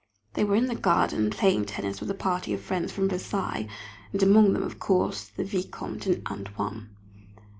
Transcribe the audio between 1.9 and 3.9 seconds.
with a party of friends from Versailles,